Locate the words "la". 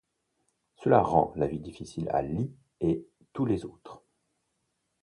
1.35-1.45